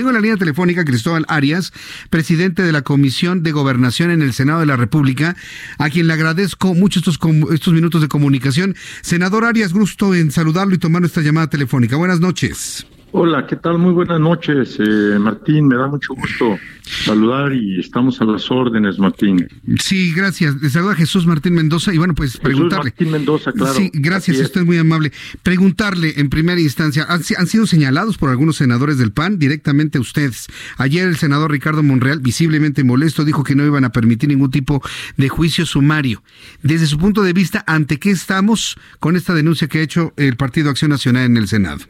[0.00, 1.74] Tengo en la línea telefónica Cristóbal Arias,
[2.08, 5.36] presidente de la Comisión de Gobernación en el Senado de la República,
[5.76, 7.18] a quien le agradezco mucho estos,
[7.52, 8.76] estos minutos de comunicación.
[9.02, 11.96] Senador Arias, gusto en saludarlo y tomar nuestra llamada telefónica.
[11.96, 12.86] Buenas noches.
[13.12, 13.78] Hola, ¿qué tal?
[13.78, 15.66] Muy buenas noches, eh, Martín.
[15.66, 16.56] Me da mucho gusto
[17.04, 19.48] saludar y estamos a las órdenes, Martín.
[19.80, 20.62] Sí, gracias.
[20.62, 22.90] Les saluda Jesús Martín Mendoza y bueno, pues Jesús preguntarle.
[22.90, 23.74] Martín Mendoza, claro.
[23.74, 24.44] Sí, gracias, es.
[24.44, 25.10] usted es muy amable.
[25.42, 30.46] Preguntarle en primera instancia, ¿han, han sido señalados por algunos senadores del PAN directamente ustedes?
[30.76, 34.82] Ayer el senador Ricardo Monreal, visiblemente molesto, dijo que no iban a permitir ningún tipo
[35.16, 36.22] de juicio sumario.
[36.62, 40.36] Desde su punto de vista, ¿ante qué estamos con esta denuncia que ha hecho el
[40.36, 41.80] Partido Acción Nacional en el Senado?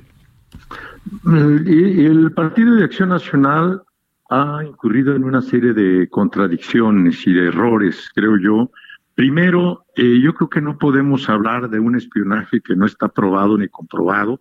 [1.24, 3.82] Y el Partido de Acción Nacional
[4.30, 8.70] ha incurrido en una serie de contradicciones y de errores, creo yo.
[9.14, 13.58] Primero, eh, yo creo que no podemos hablar de un espionaje que no está probado
[13.58, 14.38] ni comprobado,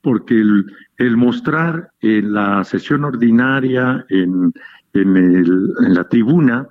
[0.00, 4.52] porque el, mostrar en la sesión ordinaria, en,
[4.94, 6.66] en, el- en la tribuna,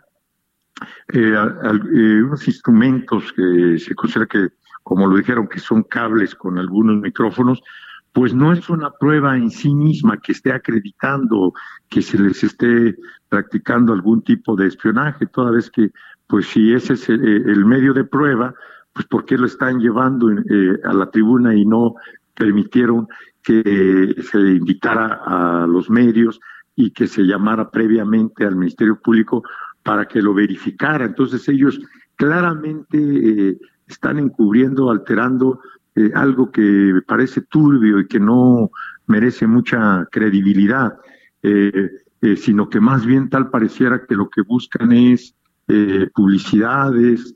[1.14, 4.50] eh, eh, unos instrumentos que se considera que,
[4.84, 7.62] como lo dijeron, que son cables con algunos micrófonos,
[8.14, 11.54] pues no es una prueba en sí misma que esté acreditando
[11.90, 12.96] que se les esté
[13.30, 15.92] practicando algún tipo de espionaje, toda vez que,
[16.28, 18.54] pues si ese es el, el medio de prueba,
[18.94, 21.96] pues ¿por qué lo están llevando eh, a la tribuna y no
[22.36, 23.08] permitieron
[23.42, 26.40] que se invitara a los medios
[26.76, 29.44] y que se llamara previamente al Ministerio Público
[29.84, 31.06] para que lo verificara?
[31.06, 31.80] Entonces ellos
[32.16, 33.58] claramente eh,
[33.88, 35.62] están encubriendo, alterando
[35.96, 38.70] eh, algo que parece turbio y que no
[39.08, 40.98] merece mucha credibilidad,
[41.44, 41.90] eh,
[42.22, 45.36] eh, sino que más bien tal pareciera que lo que buscan es
[46.14, 47.34] publicidades,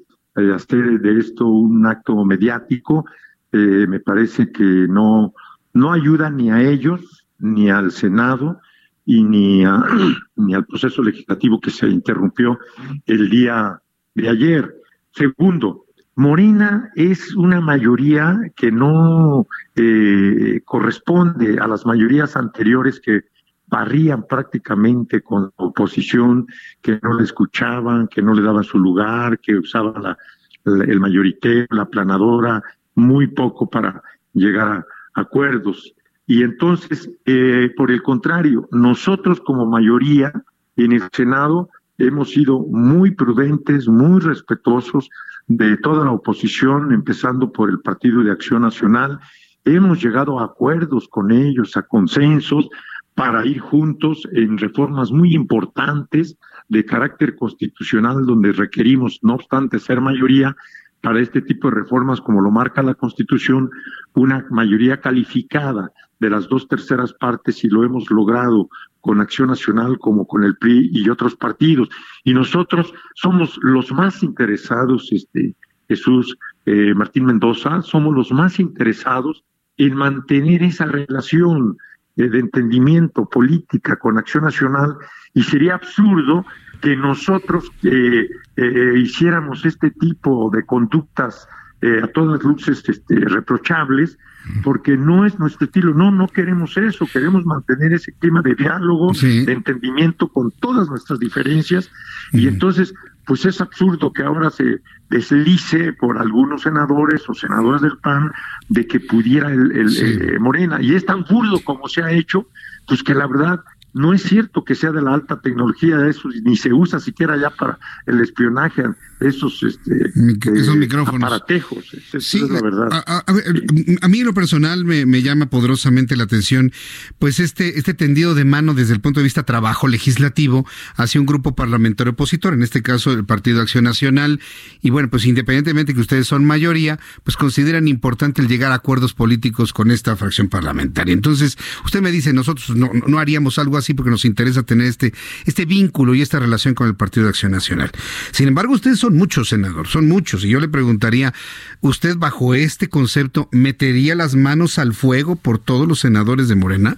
[0.53, 3.05] hacer de esto un acto mediático,
[3.53, 5.33] me parece que no,
[5.73, 8.59] no ayuda ni a ellos, ni al Senado,
[9.05, 9.85] y ni, a-
[10.35, 12.59] ni al proceso legislativo que se interrumpió
[13.05, 13.79] el día
[14.13, 14.75] de ayer.
[15.11, 15.84] Segundo,
[16.15, 23.25] Morena es una mayoría que no eh, corresponde a las mayorías anteriores que
[23.67, 26.47] barrían prácticamente con oposición,
[26.81, 30.17] que no le escuchaban, que no le daban su lugar, que usaban la,
[30.65, 32.63] el mayoriteo, la planadora,
[32.95, 34.01] muy poco para
[34.33, 34.85] llegar a
[35.21, 35.93] acuerdos.
[36.27, 40.31] Y entonces, eh, por el contrario, nosotros como mayoría
[40.77, 45.09] en el Senado hemos sido muy prudentes, muy respetuosos
[45.47, 49.19] de toda la oposición, empezando por el Partido de Acción Nacional.
[49.63, 52.67] Hemos llegado a acuerdos con ellos, a consensos,
[53.13, 60.01] para ir juntos en reformas muy importantes de carácter constitucional, donde requerimos, no obstante ser
[60.01, 60.55] mayoría,
[61.01, 63.69] para este tipo de reformas, como lo marca la Constitución,
[64.15, 68.69] una mayoría calificada de las dos terceras partes y lo hemos logrado
[69.05, 71.89] con Acción Nacional como con el PRI y otros partidos.
[72.23, 75.53] Y nosotros somos los más interesados, este
[75.87, 76.35] Jesús
[76.65, 79.43] eh, Martín Mendoza, somos los más interesados
[79.77, 81.77] en mantener esa relación
[82.15, 84.95] eh, de entendimiento política con Acción Nacional
[85.35, 86.43] y sería absurdo
[86.81, 91.47] que nosotros eh, eh, hiciéramos este tipo de conductas
[91.81, 94.17] eh, a todas luces este, reprochables,
[94.63, 95.93] porque no es nuestro estilo.
[95.93, 99.45] No, no queremos eso, queremos mantener ese clima de diálogo, Sí.
[99.45, 101.89] de entendimiento con todas nuestras diferencias,
[102.31, 102.93] y entonces,
[103.25, 108.31] pues es absurdo que ahora se deslice por algunos senadores o senadores del PAN
[108.69, 110.05] de que pudiera el, el, Sí.
[110.05, 112.47] eh, Morena, y es tan burdo como se ha hecho,
[112.87, 113.61] pues que la verdad
[113.95, 117.37] no es cierto que sea de la alta tecnología de eso, ni se usa siquiera
[117.39, 118.83] ya para el espionaje,
[119.21, 121.23] esos, este, Mic- esos micrófonos.
[121.23, 122.89] aparatejos, esa Sí, es la verdad.
[122.91, 123.63] A, a- a ver,
[124.01, 126.73] a mí en lo personal me, me llama poderosamente la atención,
[127.19, 130.67] pues este, este tendido de mano desde el punto de vista trabajo legislativo
[130.97, 134.41] hacia un grupo parlamentario opositor, en este caso el Partido Acción Nacional,
[134.81, 139.13] y bueno, pues independientemente que ustedes son mayoría, pues consideran importante el llegar a acuerdos
[139.13, 141.13] políticos con esta fracción parlamentaria.
[141.13, 144.87] Entonces, usted me dice, nosotros no, no haríamos algo así, así porque nos interesa tener
[144.87, 145.13] este,
[145.45, 147.91] este vínculo y esta relación con el Partido de Acción Nacional.
[148.31, 150.43] Sin embargo, ustedes son muchos, senador, son muchos.
[150.43, 151.33] Y yo le preguntaría,
[151.81, 156.97] ¿usted bajo este concepto metería las manos al fuego por todos los senadores de Morena?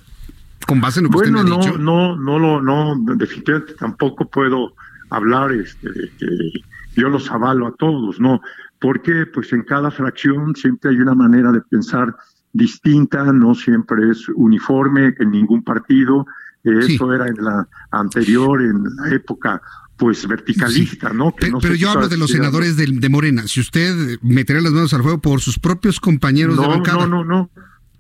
[0.66, 1.78] Con base en lo que bueno, usted me ha ha dicho.
[1.78, 4.74] no, no, no, no, definitivamente tampoco puedo
[5.10, 8.42] hablar este, de que yo los avalo a todos, ¿no?
[8.80, 12.16] Porque pues en cada fracción siempre hay una manera de pensar
[12.54, 16.26] distinta, no siempre es uniforme en ningún partido.
[16.68, 16.96] Eh, Sí.
[16.96, 19.62] Eso era en la anterior, en la época
[19.98, 21.32] pues verticalista, ¿no?
[21.36, 23.48] Que Pe- no Pero yo hablo de los senadores de, de Morena.
[23.48, 27.08] Si usted metería las manos al fuego por sus propios compañeros de No, bancada.
[27.08, 27.50] no, no, no.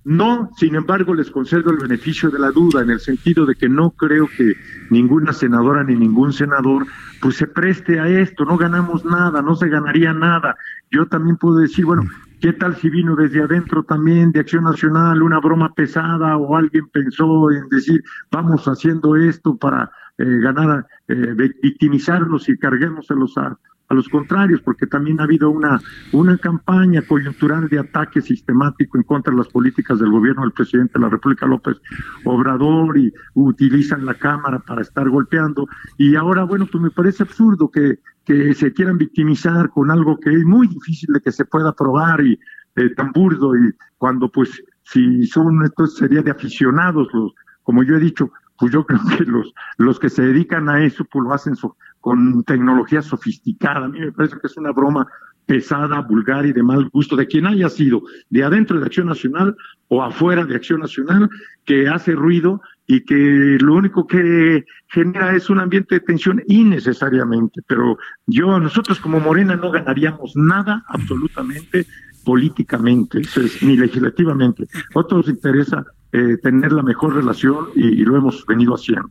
[0.05, 3.67] No, sin embargo, les concedo el beneficio de la duda en el sentido de que
[3.67, 4.53] no creo que
[4.89, 6.85] ninguna senadora ni ningún senador
[7.19, 10.55] pues se preste a esto, no ganamos nada, no se ganaría nada.
[10.91, 12.03] Yo también puedo decir, bueno,
[12.39, 16.87] ¿qué tal si vino desde adentro también de Acción Nacional una broma pesada o alguien
[16.89, 23.57] pensó en decir, vamos haciendo esto para eh, ganar, eh, victimizarlos y carguémoselos a,
[23.89, 25.79] a los contrarios, porque también ha habido una,
[26.11, 30.93] una campaña coyuntural de ataque sistemático en contra de las políticas del gobierno del presidente
[30.95, 31.77] de la República López
[32.25, 35.67] Obrador y utilizan la Cámara para estar golpeando.
[35.97, 40.33] Y ahora, bueno, pues me parece absurdo que, que se quieran victimizar con algo que
[40.33, 42.37] es muy difícil de que se pueda probar y
[42.75, 47.33] eh, tan burdo y cuando pues si son, esto sería de aficionados, los,
[47.63, 51.05] como yo he dicho, pues yo creo que los, los que se dedican a eso,
[51.05, 53.85] pues lo hacen so- con tecnología sofisticada.
[53.85, 55.07] A mí me parece que es una broma
[55.45, 59.55] pesada, vulgar y de mal gusto de quien haya sido, de adentro de Acción Nacional
[59.87, 61.29] o afuera de Acción Nacional,
[61.63, 67.61] que hace ruido y que lo único que genera es un ambiente de tensión innecesariamente.
[67.65, 71.85] Pero yo, nosotros como Morena no ganaríamos nada absolutamente
[72.25, 73.21] políticamente,
[73.61, 74.67] ni legislativamente.
[74.93, 79.09] Otros interesa eh, tener la mejor relación y, lo hemos venido haciendo.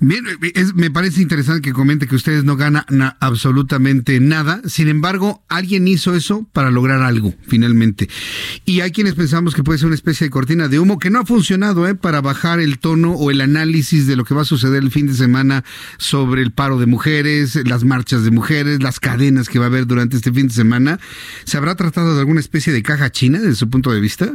[0.00, 0.24] Bien,
[0.54, 4.60] es- me parece interesante que comente que ustedes no ganan na- absolutamente nada.
[4.66, 8.08] Sin embargo, alguien hizo eso para lograr algo, finalmente.
[8.66, 11.20] Y hay quienes pensamos que puede ser una especie de cortina de humo que no
[11.20, 11.94] ha funcionado ¿eh?
[11.94, 15.06] para bajar el tono o el análisis de lo que va a suceder el fin
[15.06, 15.64] de semana
[15.96, 19.86] sobre el paro de mujeres, las marchas de mujeres, las cadenas que va a haber
[19.86, 21.00] durante este fin de semana.
[21.44, 24.32] ¿Se habrá tratado de alguna especie de caja china desde su punto de vista?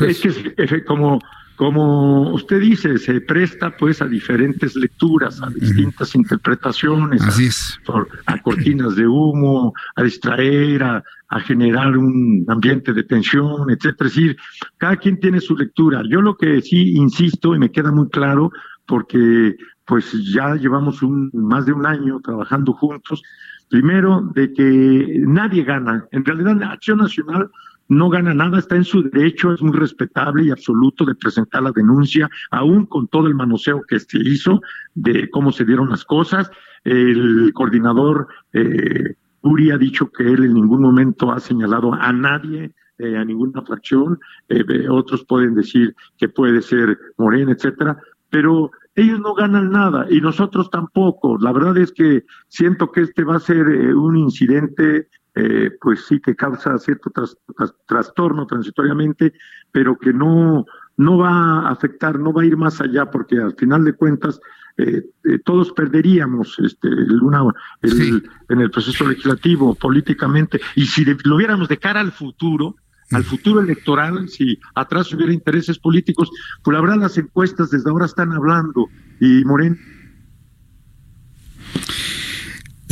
[0.00, 1.20] Es que es- es como
[1.56, 7.78] como usted dice, se presta pues a diferentes lecturas, a distintas interpretaciones, a- Así es.
[7.86, 14.08] por- a cortinas de humo, a distraer, a, a generar un ambiente de tensión, etcétera.
[14.08, 14.36] Es decir,
[14.78, 16.02] cada quien tiene su lectura.
[16.08, 18.50] Yo lo que sí insisto y me queda muy claro,
[18.84, 19.54] porque
[19.84, 23.22] pues ya llevamos un, más de un año trabajando juntos,
[23.70, 26.04] primero de que nadie gana.
[26.10, 27.48] En realidad, la Acción Nacional
[27.94, 31.72] no gana nada, está en su derecho, es muy respetable y absoluto de presentar la
[31.72, 34.60] denuncia, aún con todo el manoseo que se hizo
[34.94, 36.50] de cómo se dieron las cosas.
[36.84, 42.74] El coordinador eh, Uri ha dicho que él en ningún momento ha señalado a nadie,
[42.98, 44.18] eh, a ninguna fracción.
[44.48, 47.98] Eh, otros pueden decir que puede ser Morena, etcétera,
[48.30, 51.36] pero ellos no ganan nada y nosotros tampoco.
[51.38, 56.04] La verdad es que siento que este va a ser eh, un incidente eh, pues
[56.06, 59.32] sí que causa cierto tras- tras- trastorno transitoriamente,
[59.72, 60.64] pero que no,
[60.96, 64.40] no va a afectar, no va a ir más allá, porque al final de cuentas
[64.76, 67.42] eh, eh, todos perderíamos este, el- una,
[67.82, 68.22] el- Sí.
[68.48, 72.74] en el proceso legislativo, políticamente, y si de- lo viéramos de cara al futuro,
[73.12, 76.30] al futuro electoral, si atrás hubiera intereses políticos,
[76.62, 78.88] pues la verdad las encuestas desde ahora están hablando,
[79.20, 79.76] y Moreno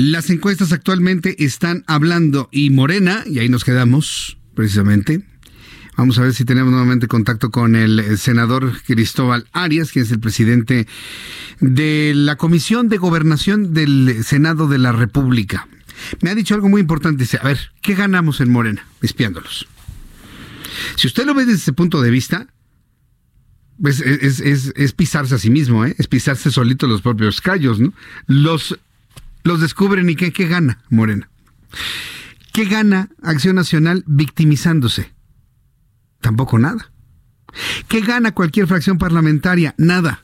[0.04, 5.22] Las encuestas actualmente están hablando y Morena, y ahí nos quedamos precisamente.
[5.96, 10.10] Vamos a ver si tenemos nuevamente contacto con el eh, senador Cristóbal Arias, quien es
[10.10, 10.88] el presidente
[11.60, 15.68] de la Comisión de Gobernación del Senado de la República.
[16.20, 17.22] Me ha dicho algo muy importante.
[17.22, 19.68] Dice, a ver, ¿qué ganamos en Morena espiándolos?
[20.96, 22.48] Si usted lo ve desde ese punto de vista,
[23.80, 25.94] pues es, pisarse a sí mismo, ¿eh?
[25.96, 27.94] es pisarse solito los propios callos, ¿no?
[28.26, 28.76] Los
[29.44, 31.30] los descubren y ¿qué, qué gana Morena?
[32.52, 35.12] ¿Qué gana Acción Nacional victimizándose?
[36.20, 36.92] Tampoco nada.
[37.88, 39.74] ¿Qué gana cualquier fracción parlamentaria?
[39.78, 40.22] Nada.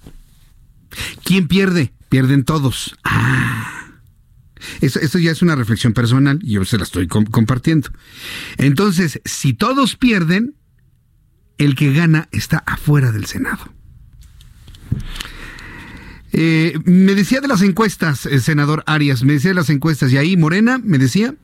[1.25, 1.93] ¿Quién pierde?
[2.09, 2.97] Pierden todos.
[3.05, 3.75] Ah.
[4.81, 7.91] Eso ya es una reflexión personal y yo se la estoy com- compartiendo.
[8.57, 10.57] Entonces, si todos pierden,
[11.59, 13.73] el que gana está afuera del Senado.
[16.33, 20.19] Eh, me decía de las encuestas, el senador Arias, me decía de las encuestas, y
[20.19, 21.35] ahí Morena me decía,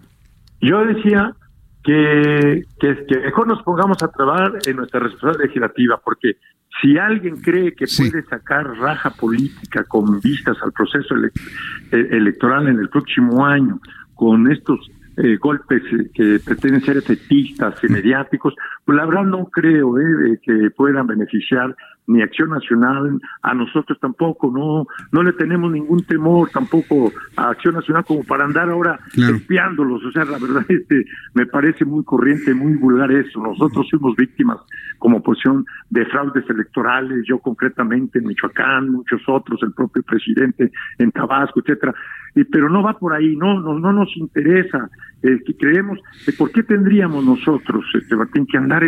[0.61, 1.35] Yo decía
[1.83, 6.37] que, que, que, mejor nos pongamos a trabajar en nuestra responsabilidad legislativa, porque
[6.81, 12.79] si alguien cree que puede sacar raja política con vistas al proceso e-, electoral en
[12.79, 13.81] el próximo año,
[14.15, 14.81] con estos
[15.17, 20.41] eh, golpes eh, que pretenden ser efectistas y mediáticos, pues la verdad no creo eh,
[20.43, 26.51] que puedan beneficiar ni Acción Nacional, a nosotros tampoco, no no le tenemos ningún temor
[26.51, 31.47] tampoco a Acción Nacional como para andar ahora espiándolos, o sea, la verdad este me
[31.47, 33.41] parece muy corriente, muy vulgar eso.
[33.41, 34.59] Nosotros fuimos víctimas
[34.99, 41.11] como oposición de fraudes electorales, yo concretamente en Michoacán, muchos otros, el propio presidente en
[41.13, 41.95] Tabasco, etcétera.
[42.35, 44.91] Y, pero no va por ahí, no, no, no nos interesa,
[45.23, 46.01] eh, que creemos,
[46.37, 48.83] ¿por qué tendríamos nosotros, este, Martín, que andar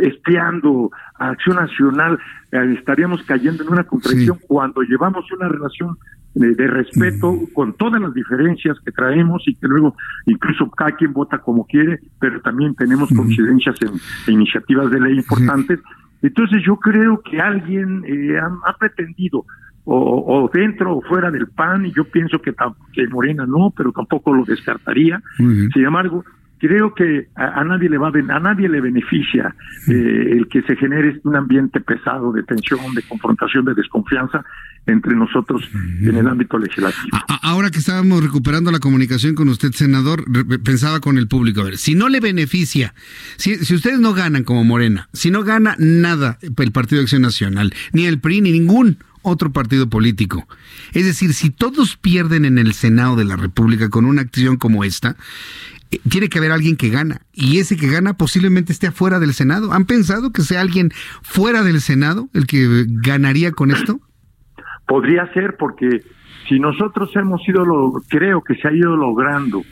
[0.00, 2.18] espiando a Acción Nacional,
[2.52, 5.96] eh, estaríamos cayendo en una contradicción cuando llevamos una relación
[6.34, 11.38] de, respeto con todas las diferencias que traemos y que luego incluso cada quien vota
[11.38, 15.80] como quiere, pero también tenemos coincidencias en, iniciativas de ley importantes.
[16.22, 19.44] Entonces yo creo que alguien eh, ha, pretendido
[19.84, 22.54] o, dentro o fuera del PAN, y yo pienso que,
[22.92, 25.20] que Morena no, pero tampoco lo descartaría.
[25.36, 26.24] Sin embargo,
[26.60, 29.54] creo que a, nadie le va a, a nadie le beneficia
[29.88, 34.44] eh, el que se genere un ambiente pesado de tensión, de confrontación, de desconfianza
[34.86, 37.18] entre nosotros en el ámbito legislativo.
[37.42, 40.24] Ahora que estábamos recuperando la comunicación con usted, senador,
[40.62, 42.94] pensaba con el público, a ver, si no le beneficia,
[43.36, 47.22] si, si ustedes no ganan como Morena, si no gana nada el Partido de Acción
[47.22, 50.48] Nacional, ni el PRI, ni ningún otro partido político.
[50.92, 54.82] Es decir, si todos pierden en el Senado de la República con una acción como
[54.84, 55.16] esta,
[56.08, 59.72] tiene que haber alguien que gana y ese que gana posiblemente esté afuera del Senado.
[59.72, 60.90] ¿Han pensado que sea alguien
[61.22, 64.00] fuera del Senado el que ganaría con esto?
[64.86, 66.02] Podría ser porque
[66.48, 69.62] si nosotros hemos ido, lo, creo que se ha ido logrando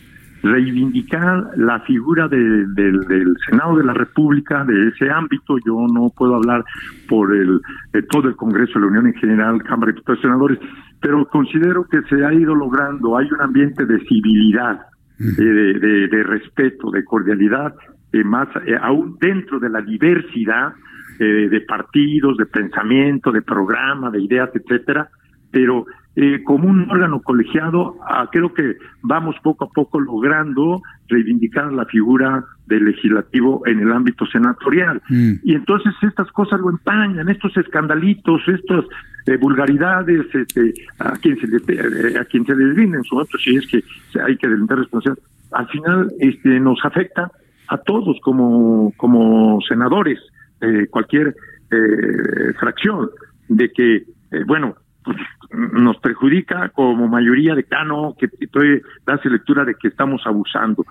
[0.43, 6.65] reivindicar la figura del Senado de la República, de ese ámbito, yo no puedo hablar
[7.09, 7.61] por el
[8.09, 10.59] todo el Congreso de la Unión en general, Cámara de Diputados y Senadores,
[11.01, 14.81] pero considero que se ha ido logrando, hay un ambiente de civilidad,
[15.19, 17.75] de, de, respeto, de cordialidad,
[18.13, 20.73] eh, más eh, aún dentro de la diversidad
[21.19, 25.09] eh, de partidos, de pensamiento, de programa, de ideas, etcétera,
[25.51, 25.87] pero
[26.45, 32.45] como un órgano colegiado, ah, creo que vamos poco a poco logrando reivindicar la figura
[32.67, 35.01] del legislativo en el ámbito senatorial.
[35.09, 35.33] Mm.
[35.43, 38.85] Y entonces estas cosas lo empañan, estos escandalitos, estas
[39.27, 43.57] eh, vulgaridades, este, a quien se le, eh, a quien se en su momento, si
[43.57, 43.83] es que
[44.21, 47.31] hay que delintar responsabilidad, al final este, nos afecta
[47.69, 50.19] a todos como, como senadores,
[50.61, 51.37] eh, cualquier
[51.71, 53.09] eh, fracción,
[53.49, 54.03] de que,
[54.47, 54.77] bueno,
[55.09, 60.85] pues, nos perjudica como mayoría de cano que estoy hace lectura de que estamos abusando.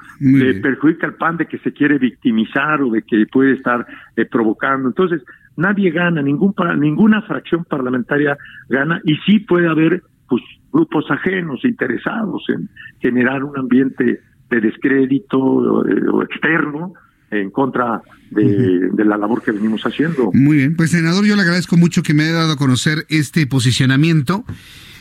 [0.62, 4.88] Perjudica el PAN de que se quiere victimizar o de que puede estar eh, provocando.
[4.88, 5.22] Entonces
[5.56, 8.36] nadie gana ningún ninguna fracción parlamentaria
[8.68, 12.70] gana y sí puede haber pues grupos ajenos interesados en
[13.00, 16.94] generar un ambiente de descrédito eh, o externo
[17.32, 20.32] en contra de, la labor que venimos haciendo.
[20.34, 23.48] Muy bien, pues senador, yo le agradezco mucho que me haya dado a conocer este
[23.48, 24.46] posicionamiento.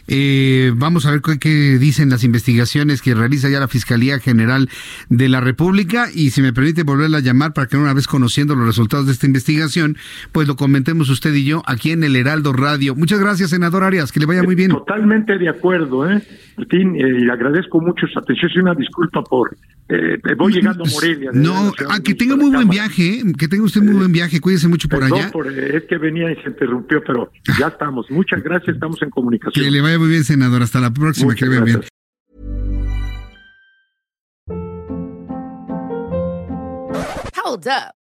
[0.09, 4.69] Eh, vamos a ver qué, dicen las investigaciones que realiza ya la Fiscalía General
[5.09, 8.55] de la República y si me permite volverla a llamar para que una vez conociendo
[8.55, 9.97] los resultados de esta investigación,
[10.31, 12.95] pues lo comentemos usted y yo aquí en el Heraldo Radio.
[12.95, 14.71] Muchas gracias, senador Arias, que le vaya muy bien.
[14.71, 16.23] Totalmente de acuerdo, ¿eh?
[16.57, 19.57] Martín, eh, y agradezco mucho su atención y una disculpa por
[19.89, 21.31] eh, voy llegando a Morelia.
[21.33, 24.89] No, ah, que tenga muy buen viaje, que tenga usted muy buen viaje, cuídese mucho
[24.89, 25.31] por allá.
[25.31, 28.11] es que venía y se interrumpió, pero ya estamos.
[28.11, 29.65] Muchas gracias, estamos en comunicación.
[29.65, 30.63] Que le vaya muy bien, senador.
[30.63, 31.81] Hasta la próxima, que le vaya bien.
[37.45, 38.06] Hold up.